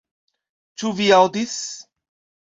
Ĉu 0.81 0.89
vi 0.99 1.09
aŭdis 1.17 1.53